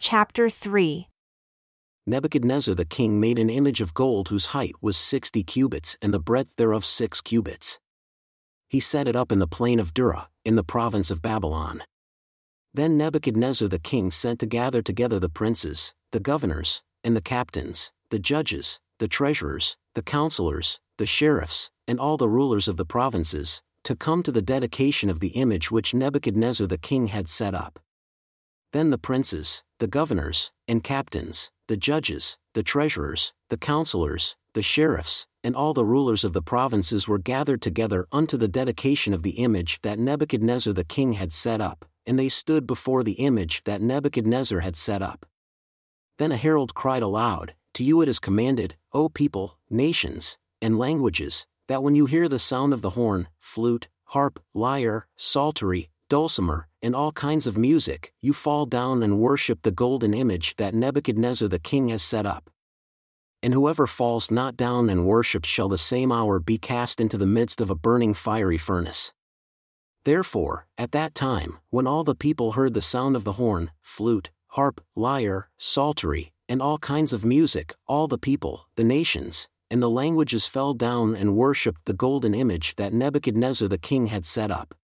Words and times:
Chapter 0.00 0.48
3 0.48 1.08
Nebuchadnezzar 2.06 2.72
the 2.72 2.84
king 2.84 3.18
made 3.18 3.36
an 3.36 3.50
image 3.50 3.80
of 3.80 3.94
gold 3.94 4.28
whose 4.28 4.46
height 4.46 4.74
was 4.80 4.96
sixty 4.96 5.42
cubits 5.42 5.96
and 6.00 6.14
the 6.14 6.20
breadth 6.20 6.54
thereof 6.54 6.84
six 6.84 7.20
cubits. 7.20 7.80
He 8.68 8.78
set 8.78 9.08
it 9.08 9.16
up 9.16 9.32
in 9.32 9.40
the 9.40 9.48
plain 9.48 9.80
of 9.80 9.92
Dura, 9.92 10.28
in 10.44 10.54
the 10.54 10.62
province 10.62 11.10
of 11.10 11.20
Babylon. 11.20 11.82
Then 12.72 12.96
Nebuchadnezzar 12.96 13.66
the 13.66 13.80
king 13.80 14.12
sent 14.12 14.38
to 14.38 14.46
gather 14.46 14.82
together 14.82 15.18
the 15.18 15.28
princes, 15.28 15.94
the 16.12 16.20
governors, 16.20 16.80
and 17.02 17.16
the 17.16 17.20
captains, 17.20 17.90
the 18.10 18.20
judges, 18.20 18.78
the 19.00 19.08
treasurers, 19.08 19.76
the 19.96 20.02
counselors, 20.02 20.78
the 20.98 21.06
sheriffs, 21.06 21.70
and 21.88 21.98
all 21.98 22.16
the 22.16 22.28
rulers 22.28 22.68
of 22.68 22.76
the 22.76 22.86
provinces, 22.86 23.62
to 23.82 23.96
come 23.96 24.22
to 24.22 24.30
the 24.30 24.42
dedication 24.42 25.10
of 25.10 25.18
the 25.18 25.30
image 25.30 25.72
which 25.72 25.92
Nebuchadnezzar 25.92 26.68
the 26.68 26.78
king 26.78 27.08
had 27.08 27.28
set 27.28 27.52
up. 27.52 27.80
Then 28.72 28.90
the 28.90 28.98
princes, 28.98 29.62
the 29.78 29.86
governors, 29.86 30.52
and 30.66 30.84
captains, 30.84 31.50
the 31.68 31.76
judges, 31.76 32.36
the 32.52 32.62
treasurers, 32.62 33.32
the 33.48 33.56
counselors, 33.56 34.36
the 34.52 34.62
sheriffs, 34.62 35.26
and 35.42 35.56
all 35.56 35.72
the 35.72 35.84
rulers 35.84 36.24
of 36.24 36.32
the 36.34 36.42
provinces 36.42 37.08
were 37.08 37.18
gathered 37.18 37.62
together 37.62 38.06
unto 38.12 38.36
the 38.36 38.48
dedication 38.48 39.14
of 39.14 39.22
the 39.22 39.38
image 39.38 39.80
that 39.82 39.98
Nebuchadnezzar 39.98 40.72
the 40.72 40.84
king 40.84 41.14
had 41.14 41.32
set 41.32 41.60
up, 41.60 41.86
and 42.06 42.18
they 42.18 42.28
stood 42.28 42.66
before 42.66 43.02
the 43.02 43.12
image 43.12 43.64
that 43.64 43.80
Nebuchadnezzar 43.80 44.60
had 44.60 44.76
set 44.76 45.00
up. 45.00 45.24
Then 46.18 46.32
a 46.32 46.36
herald 46.36 46.74
cried 46.74 47.02
aloud, 47.02 47.54
To 47.74 47.84
you 47.84 48.02
it 48.02 48.08
is 48.08 48.18
commanded, 48.18 48.76
O 48.92 49.08
people, 49.08 49.56
nations, 49.70 50.36
and 50.60 50.78
languages, 50.78 51.46
that 51.68 51.82
when 51.82 51.94
you 51.94 52.06
hear 52.06 52.28
the 52.28 52.38
sound 52.38 52.72
of 52.72 52.82
the 52.82 52.90
horn, 52.90 53.28
flute, 53.40 53.88
harp, 54.06 54.40
lyre, 54.52 55.06
psaltery, 55.16 55.88
dulcimer, 56.08 56.68
and 56.82 56.94
all 56.94 57.12
kinds 57.12 57.46
of 57.46 57.58
music, 57.58 58.12
you 58.20 58.32
fall 58.32 58.66
down 58.66 59.02
and 59.02 59.18
worship 59.18 59.62
the 59.62 59.70
golden 59.70 60.14
image 60.14 60.56
that 60.56 60.74
Nebuchadnezzar 60.74 61.48
the 61.48 61.58
king 61.58 61.88
has 61.88 62.02
set 62.02 62.26
up. 62.26 62.50
And 63.42 63.54
whoever 63.54 63.86
falls 63.86 64.30
not 64.30 64.56
down 64.56 64.90
and 64.90 65.06
worships 65.06 65.48
shall 65.48 65.68
the 65.68 65.78
same 65.78 66.10
hour 66.10 66.40
be 66.40 66.58
cast 66.58 67.00
into 67.00 67.16
the 67.16 67.26
midst 67.26 67.60
of 67.60 67.70
a 67.70 67.74
burning 67.74 68.14
fiery 68.14 68.58
furnace. 68.58 69.12
Therefore, 70.04 70.66
at 70.76 70.92
that 70.92 71.14
time, 71.14 71.58
when 71.70 71.86
all 71.86 72.04
the 72.04 72.14
people 72.14 72.52
heard 72.52 72.74
the 72.74 72.80
sound 72.80 73.14
of 73.14 73.24
the 73.24 73.32
horn, 73.32 73.70
flute, 73.82 74.30
harp, 74.48 74.80
lyre, 74.96 75.50
psaltery, 75.58 76.32
and 76.48 76.62
all 76.62 76.78
kinds 76.78 77.12
of 77.12 77.24
music, 77.24 77.74
all 77.86 78.08
the 78.08 78.18
people, 78.18 78.66
the 78.76 78.84
nations, 78.84 79.48
and 79.70 79.82
the 79.82 79.90
languages 79.90 80.46
fell 80.46 80.72
down 80.72 81.14
and 81.14 81.36
worshipped 81.36 81.84
the 81.84 81.92
golden 81.92 82.34
image 82.34 82.74
that 82.76 82.92
Nebuchadnezzar 82.92 83.68
the 83.68 83.78
king 83.78 84.06
had 84.06 84.24
set 84.24 84.50
up. 84.50 84.74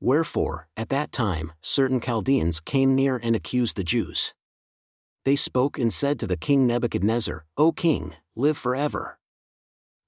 Wherefore, 0.00 0.68
at 0.76 0.90
that 0.90 1.10
time, 1.10 1.52
certain 1.62 2.00
Chaldeans 2.00 2.60
came 2.60 2.94
near 2.94 3.18
and 3.22 3.34
accused 3.34 3.76
the 3.76 3.84
Jews. 3.84 4.34
They 5.24 5.36
spoke 5.36 5.78
and 5.78 5.92
said 5.92 6.20
to 6.20 6.26
the 6.26 6.36
king 6.36 6.66
Nebuchadnezzar, 6.66 7.46
O 7.56 7.72
king, 7.72 8.14
live 8.34 8.58
forever. 8.58 9.18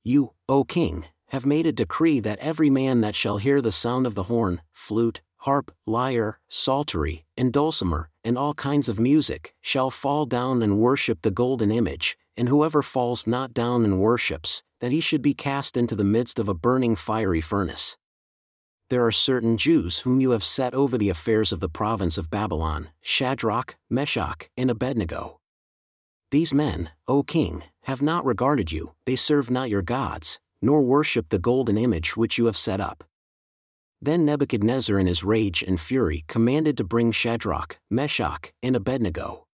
You, 0.04 0.34
O 0.46 0.64
king, 0.64 1.06
have 1.28 1.46
made 1.46 1.66
a 1.66 1.72
decree 1.72 2.20
that 2.20 2.38
every 2.38 2.68
man 2.68 3.00
that 3.00 3.16
shall 3.16 3.38
hear 3.38 3.62
the 3.62 3.72
sound 3.72 4.06
of 4.06 4.14
the 4.14 4.24
horn, 4.24 4.60
flute, 4.72 5.22
harp, 5.38 5.72
lyre, 5.86 6.38
psaltery, 6.48 7.24
and 7.36 7.50
dulcimer, 7.50 8.10
and 8.22 8.36
all 8.36 8.54
kinds 8.54 8.90
of 8.90 9.00
music, 9.00 9.54
shall 9.62 9.90
fall 9.90 10.26
down 10.26 10.62
and 10.62 10.78
worship 10.78 11.22
the 11.22 11.30
golden 11.30 11.70
image, 11.70 12.16
and 12.36 12.50
whoever 12.50 12.82
falls 12.82 13.26
not 13.26 13.54
down 13.54 13.84
and 13.84 14.00
worships, 14.00 14.62
that 14.80 14.92
he 14.92 15.00
should 15.00 15.22
be 15.22 15.34
cast 15.34 15.78
into 15.78 15.96
the 15.96 16.04
midst 16.04 16.38
of 16.38 16.48
a 16.48 16.54
burning 16.54 16.94
fiery 16.94 17.40
furnace 17.40 17.96
there 18.90 19.04
are 19.04 19.12
certain 19.12 19.56
Jews 19.58 20.00
whom 20.00 20.20
you 20.20 20.30
have 20.30 20.44
set 20.44 20.74
over 20.74 20.96
the 20.96 21.10
affairs 21.10 21.52
of 21.52 21.60
the 21.60 21.68
province 21.68 22.16
of 22.16 22.30
Babylon, 22.30 22.88
Shadrach, 23.02 23.76
Meshach, 23.90 24.48
and 24.56 24.70
Abednego. 24.70 25.40
These 26.30 26.54
men, 26.54 26.90
O 27.06 27.22
king, 27.22 27.64
have 27.82 28.00
not 28.00 28.24
regarded 28.24 28.72
you, 28.72 28.94
they 29.04 29.16
serve 29.16 29.50
not 29.50 29.70
your 29.70 29.82
gods, 29.82 30.38
nor 30.62 30.82
worship 30.82 31.28
the 31.28 31.38
golden 31.38 31.76
image 31.76 32.16
which 32.16 32.38
you 32.38 32.46
have 32.46 32.56
set 32.56 32.80
up. 32.80 33.04
Then 34.00 34.24
Nebuchadnezzar 34.24 34.98
in 34.98 35.06
his 35.06 35.24
rage 35.24 35.62
and 35.62 35.80
fury 35.80 36.24
commanded 36.28 36.76
to 36.76 36.84
bring 36.84 37.12
Shadrach, 37.12 37.78
Meshach, 37.90 38.52
and 38.62 38.76
Abednego. 38.76 39.46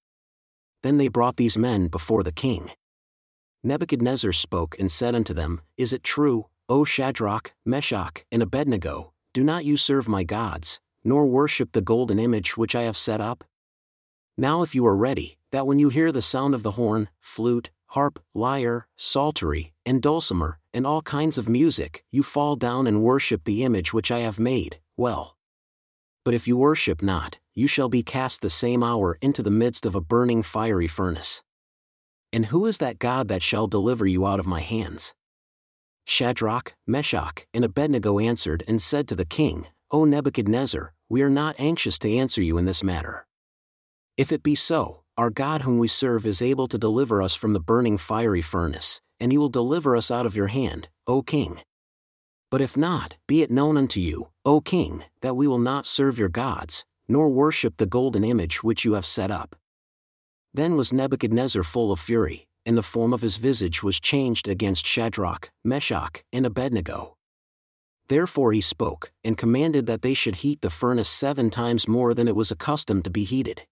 Then 0.83 0.99
they 0.99 1.09
brought 1.09 1.37
these 1.37 1.57
men 1.57 1.89
before 1.89 2.23
the 2.23 2.33
king. 2.33 2.71
Nebuchadnezzar 3.63 4.33
spoke 4.33 4.77
and 4.79 4.93
said 4.93 5.15
unto 5.15 5.33
them, 5.33 5.63
Is 5.79 5.93
it 5.95 6.05
true, 6.05 6.47
O 6.69 6.85
Shadrach, 6.85 7.55
Meshach, 7.65 8.25
and 8.31 8.43
Abednego, 8.43 9.14
do 9.35 9.43
not 9.43 9.65
you 9.65 9.77
serve 9.77 10.09
my 10.09 10.23
gods, 10.23 10.79
nor 11.03 11.27
worship 11.27 11.73
the 11.73 11.81
golden 11.83 12.21
image 12.21 12.57
which 12.57 12.77
I 12.77 12.83
have 12.83 12.97
set 12.97 13.21
up? 13.21 13.43
Now, 14.37 14.63
if 14.63 14.77
you 14.77 14.87
are 14.87 14.97
ready, 14.97 15.39
that 15.51 15.67
when 15.67 15.81
you 15.81 15.89
hear 15.89 16.13
the 16.13 16.23
sound 16.23 16.55
of 16.55 16.63
the 16.63 16.73
horn, 16.73 17.09
flute, 17.21 17.73
harp, 17.87 18.23
lyre, 18.33 18.87
psaltery, 18.97 19.73
and 19.85 20.01
dulcimer, 20.01 20.61
and 20.73 20.87
all 20.87 21.03
kinds 21.03 21.37
of 21.37 21.49
music, 21.49 22.05
you 22.13 22.23
fall 22.23 22.55
down 22.55 22.87
and 22.87 23.03
worship 23.03 23.43
the 23.43 23.65
image 23.65 23.93
which 23.93 24.13
I 24.13 24.21
have 24.21 24.39
made, 24.39 24.79
well. 24.97 25.37
But 26.25 26.35
if 26.35 26.47
you 26.47 26.57
worship 26.57 27.03
not, 27.03 27.41
you 27.55 27.67
shall 27.67 27.89
be 27.89 28.05
cast 28.05 28.41
the 28.41 28.49
same 28.49 28.85
hour 28.85 29.19
into 29.21 29.43
the 29.43 29.51
midst 29.51 29.85
of 29.85 29.97
a 29.97 30.01
burning 30.01 30.45
fiery 30.45 30.87
furnace. 30.87 31.43
And 32.33 32.47
who 32.47 32.67
is 32.67 32.79
that 32.79 33.01
God 33.01 33.27
that 33.29 33.43
shall 33.43 33.67
deliver 33.67 34.07
you 34.07 34.27
out 34.27 34.39
of 34.39 34.47
my 34.47 34.61
hands? 34.61 35.13
Shadrach, 36.05 36.75
Meshach, 36.87 37.47
and 37.55 37.65
Abednego 37.65 38.19
answered 38.19 38.63
and 38.69 38.81
said 38.81 39.09
to 39.09 39.17
the 39.17 39.25
king, 39.25 39.67
O 39.91 40.05
Nebuchadnezzar, 40.05 40.93
we 41.09 41.23
are 41.23 41.31
not 41.31 41.57
anxious 41.59 41.99
to 42.01 42.15
answer 42.15 42.43
you 42.43 42.59
in 42.59 42.65
this 42.65 42.83
matter. 42.83 43.27
If 44.17 44.33
it 44.33 44.43
be 44.43 44.55
so, 44.55 45.03
our 45.17 45.31
God 45.31 45.63
whom 45.63 45.79
we 45.79 45.89
serve 45.89 46.27
is 46.27 46.43
able 46.43 46.67
to 46.69 46.79
deliver 46.79 47.23
us 47.23 47.35
from 47.35 47.53
the 47.53 47.61
burning 47.61 47.99
fiery 47.99 48.43
furnace, 48.43 49.01
and 49.21 49.33
he 49.33 49.39
will 49.39 49.49
deliver 49.49 49.97
us 49.97 50.11
out 50.11 50.27
of 50.27 50.37
your 50.37 50.49
hand, 50.49 50.89
O 51.07 51.23
king. 51.23 51.61
But 52.51 52.61
if 52.61 52.77
not, 52.77 53.17
be 53.27 53.43
it 53.43 53.51
known 53.51 53.77
unto 53.77 54.01
you, 54.01 54.29
O 54.45 54.61
king, 54.61 55.05
that 55.21 55.37
we 55.37 55.47
will 55.47 55.59
not 55.59 55.87
serve 55.87 56.19
your 56.19 56.29
gods, 56.29 56.85
nor 57.09 57.29
worship 57.29 57.77
the 57.77 57.87
golden 57.87 58.25
image 58.25 58.63
which 58.63 58.85
you 58.85 58.93
have 58.93 59.07
set 59.07 59.31
up. 59.31 59.57
Then 60.53 60.77
was 60.77 60.93
Nebuchadnezzar 60.93 61.63
full 61.63 61.91
of 61.91 61.99
fury, 61.99 62.47
and 62.67 62.77
the 62.77 62.83
form 62.83 63.13
of 63.13 63.23
his 63.23 63.37
visage 63.37 63.83
was 63.83 64.01
changed 64.01 64.49
against 64.49 64.87
Shadrach, 64.87 65.51
Meshach, 65.65 66.23
and 66.33 66.47
Abednego. 66.47 67.17
Therefore 68.09 68.53
he 68.53 68.61
spoke, 68.61 69.13
and 69.23 69.39
commanded 69.39 69.87
that 69.87 70.03
they 70.03 70.15
should 70.15 70.37
heat 70.37 70.61
the 70.61 70.71
furnace 70.71 71.09
seven 71.09 71.51
times 71.51 71.89
more 71.89 72.15
than 72.15 72.29
it 72.29 72.37
was 72.37 72.51
accustomed 72.51 73.05
to 73.05 73.11
be 73.11 73.25
heated. 73.25 73.63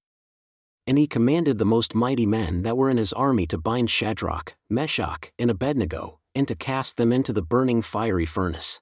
And 0.87 0.99
he 0.99 1.07
commanded 1.07 1.59
the 1.59 1.65
most 1.65 1.95
mighty 1.95 2.27
men 2.27 2.63
that 2.63 2.77
were 2.77 2.91
in 2.91 2.97
his 2.97 3.13
army 3.13 3.47
to 3.49 3.59
bind 3.59 3.91
Shadrach, 3.91 4.57
Meshach, 4.69 5.31
and 5.39 5.51
Abednego, 5.51 6.19
and 6.35 6.49
to 6.49 6.57
cast 6.57 6.97
them 6.97 7.13
into 7.13 7.33
the 7.33 7.43
burning 7.43 7.83
fiery 7.83 8.27
furnace. 8.27 8.81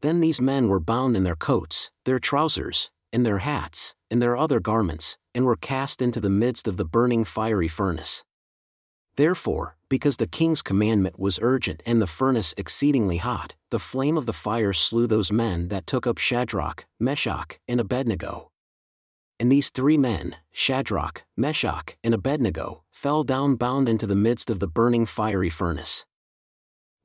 Then 0.00 0.20
these 0.20 0.40
men 0.40 0.68
were 0.68 0.80
bound 0.80 1.16
in 1.16 1.24
their 1.24 1.36
coats, 1.36 1.90
their 2.04 2.18
trousers, 2.18 2.90
and 3.12 3.26
their 3.26 3.38
hats, 3.38 3.94
and 4.10 4.22
their 4.22 4.36
other 4.36 4.58
garments, 4.58 5.18
and 5.34 5.44
were 5.44 5.56
cast 5.56 6.00
into 6.00 6.20
the 6.20 6.30
midst 6.30 6.66
of 6.66 6.76
the 6.76 6.84
burning 6.84 7.24
fiery 7.24 7.68
furnace. 7.68 8.24
Therefore, 9.16 9.76
because 9.88 10.16
the 10.16 10.26
king's 10.26 10.62
commandment 10.62 11.18
was 11.18 11.38
urgent 11.42 11.82
and 11.84 12.00
the 12.00 12.06
furnace 12.06 12.54
exceedingly 12.56 13.18
hot, 13.18 13.54
the 13.70 13.78
flame 13.78 14.16
of 14.16 14.24
the 14.24 14.32
fire 14.32 14.72
slew 14.72 15.06
those 15.06 15.30
men 15.30 15.68
that 15.68 15.86
took 15.86 16.06
up 16.06 16.16
Shadrach, 16.16 16.86
Meshach, 16.98 17.58
and 17.68 17.78
Abednego. 17.78 18.50
And 19.38 19.52
these 19.52 19.70
three 19.70 19.98
men, 19.98 20.36
Shadrach, 20.52 21.24
Meshach, 21.36 21.96
and 22.02 22.14
Abednego, 22.14 22.84
fell 22.90 23.22
down 23.22 23.56
bound 23.56 23.88
into 23.88 24.06
the 24.06 24.14
midst 24.14 24.48
of 24.48 24.60
the 24.60 24.68
burning 24.68 25.04
fiery 25.04 25.50
furnace. 25.50 26.06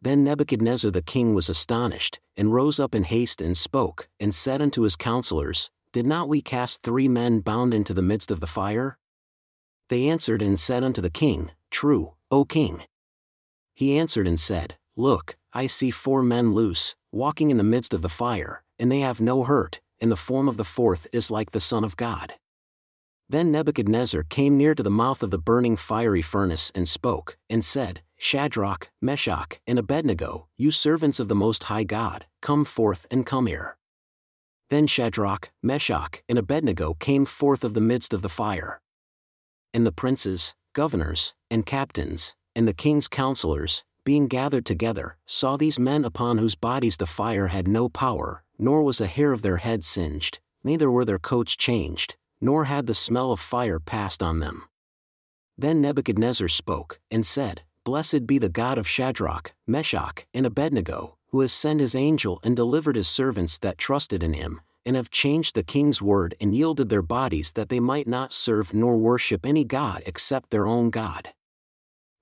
Then 0.02 0.24
Nebuchadnezzar 0.24 0.92
the 0.92 1.02
king 1.02 1.34
was 1.34 1.50
astonished, 1.50 2.20
and 2.38 2.54
rose 2.54 2.80
up 2.80 2.94
in 2.94 3.04
haste 3.04 3.42
and 3.42 3.58
spoke, 3.58 4.08
and 4.20 4.34
said 4.34 4.62
unto 4.62 4.84
his 4.84 4.96
counselors, 4.96 5.72
Did 5.92 6.06
not 6.06 6.30
we 6.30 6.42
cast 6.42 6.84
three 6.84 7.08
men 7.08 7.40
bound 7.40 7.74
into 7.74 7.94
the 7.94 8.04
midst 8.04 8.30
of 8.30 8.40
the 8.40 8.48
fire? 8.48 8.98
They 9.90 10.08
answered 10.08 10.42
and 10.42 10.60
said 10.60 10.84
unto 10.84 11.02
the 11.02 11.10
king, 11.10 11.52
True, 11.72 12.14
O 12.32 12.46
king. 12.46 12.84
He 13.74 13.98
answered 13.98 14.28
and 14.28 14.40
said, 14.40 14.78
Look, 14.96 15.38
I 15.54 15.68
see 15.68 15.92
four 15.92 16.24
men 16.24 16.54
loose, 16.54 16.96
walking 17.12 17.52
in 17.52 17.58
the 17.58 17.64
midst 17.64 17.94
of 17.94 18.02
the 18.02 18.10
fire, 18.10 18.64
and 18.80 18.92
they 18.92 19.00
have 19.02 19.22
no 19.22 19.44
hurt, 19.44 19.80
and 20.00 20.12
the 20.12 20.16
form 20.16 20.48
of 20.48 20.58
the 20.58 20.64
fourth 20.64 21.08
is 21.12 21.32
like 21.32 21.52
the 21.52 21.60
Son 21.60 21.84
of 21.84 21.98
God. 21.98 22.34
Then 23.30 23.52
Nebuchadnezzar 23.52 24.24
came 24.24 24.58
near 24.58 24.74
to 24.74 24.84
the 24.84 24.90
mouth 24.90 25.22
of 25.22 25.32
the 25.32 25.38
burning 25.38 25.76
fiery 25.76 26.22
furnace 26.22 26.72
and 26.74 26.88
spoke, 26.88 27.38
and 27.50 27.64
said, 27.64 28.02
Shadrach, 28.18 28.90
Meshach, 29.02 29.60
and 29.68 29.78
Abednego, 29.78 30.48
you 30.58 30.72
servants 30.72 31.20
of 31.20 31.28
the 31.28 31.36
Most 31.36 31.66
High 31.66 31.84
God, 31.84 32.26
come 32.42 32.66
forth 32.66 33.06
and 33.12 33.26
come 33.26 33.46
here. 33.46 33.78
Then 34.70 34.88
Shadrach, 34.88 35.52
Meshach, 35.62 36.24
and 36.28 36.38
Abednego 36.38 36.96
came 36.96 37.26
forth 37.26 37.64
of 37.64 37.74
the 37.74 37.82
midst 37.82 38.14
of 38.14 38.22
the 38.22 38.30
fire. 38.30 38.82
And 39.74 39.86
the 39.86 39.92
princes, 39.92 40.56
governors, 40.78 41.34
and 41.50 41.66
captains, 41.66 42.36
and 42.56 42.68
the 42.68 42.82
king's 42.86 43.08
counselors, 43.08 43.84
being 44.04 44.28
gathered 44.28 44.64
together, 44.64 45.18
saw 45.26 45.58
these 45.58 45.80
men 45.80 46.06
upon 46.06 46.38
whose 46.38 46.54
bodies 46.54 46.98
the 46.98 47.08
fire 47.08 47.48
had 47.48 47.68
no 47.68 47.90
power, 47.90 48.44
nor 48.60 48.84
was 48.84 49.02
a 49.02 49.08
hair 49.08 49.34
of 49.34 49.42
their 49.42 49.58
head 49.58 49.84
singed, 49.84 50.40
neither 50.64 50.92
were 50.92 51.04
their 51.04 51.18
coats 51.18 51.56
changed, 51.56 52.16
nor 52.40 52.66
had 52.66 52.86
the 52.86 52.94
smell 52.94 53.32
of 53.32 53.40
fire 53.40 53.80
passed 53.80 54.22
on 54.22 54.40
them. 54.40 54.66
Then 55.58 55.82
Nebuchadnezzar 55.82 56.48
spoke, 56.48 57.00
and 57.10 57.26
said, 57.26 57.64
Blessed 57.84 58.28
be 58.28 58.38
the 58.38 58.48
God 58.48 58.78
of 58.78 58.88
Shadrach, 58.88 59.56
Meshach, 59.66 60.28
and 60.32 60.46
Abednego, 60.46 61.18
who 61.30 61.40
has 61.40 61.52
sent 61.52 61.80
his 61.80 61.96
angel 61.96 62.40
and 62.44 62.56
delivered 62.56 62.98
his 62.98 63.08
servants 63.08 63.58
that 63.60 63.80
trusted 63.80 64.22
in 64.22 64.34
him, 64.34 64.62
and 64.88 64.96
have 64.96 65.12
changed 65.12 65.54
the 65.54 65.62
king's 65.62 66.02
word 66.02 66.34
and 66.40 66.56
yielded 66.56 66.88
their 66.88 67.02
bodies 67.02 67.52
that 67.52 67.68
they 67.68 67.80
might 67.80 68.08
not 68.08 68.32
serve 68.32 68.74
nor 68.74 68.98
worship 68.98 69.46
any 69.46 69.66
god 69.66 70.02
except 70.06 70.50
their 70.50 70.66
own 70.66 70.90
God. 70.90 71.34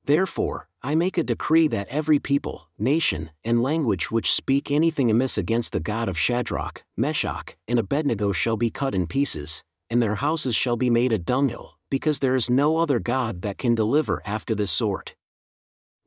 Therefore, 0.06 0.68
I 0.82 0.96
make 0.96 1.18
a 1.18 1.24
decree 1.24 1.68
that 1.70 1.88
every 1.90 2.20
people, 2.20 2.70
nation, 2.78 3.30
and 3.44 3.64
language 3.64 4.12
which 4.12 4.32
speak 4.32 4.70
anything 4.70 5.10
amiss 5.10 5.38
against 5.38 5.74
the 5.74 5.80
God 5.80 6.10
of 6.10 6.18
Shadrach, 6.18 6.84
Meshach, 6.98 7.56
and 7.68 7.80
Abednego 7.80 8.32
shall 8.32 8.58
be 8.58 8.70
cut 8.70 8.94
in 8.94 9.08
pieces, 9.08 9.64
and 9.90 10.02
their 10.02 10.16
houses 10.16 10.56
shall 10.56 10.76
be 10.76 10.90
made 10.90 11.12
a 11.12 11.18
dunghill, 11.18 11.78
because 11.90 12.20
there 12.20 12.36
is 12.36 12.50
no 12.50 12.78
other 12.78 13.00
God 13.00 13.42
that 13.42 13.58
can 13.58 13.74
deliver 13.74 14.22
after 14.26 14.54
this 14.54 14.72
sort. 14.72 15.16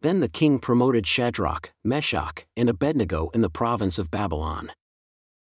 Then 0.00 0.20
the 0.20 0.28
king 0.28 0.61
promoted 0.61 1.06
Shadrach, 1.06 1.72
Meshach, 1.84 2.46
and 2.56 2.69
Abednego 2.69 3.31
in 3.31 3.40
the 3.40 3.50
province 3.50 3.99
of 3.99 4.12
Babylon. 4.12 4.70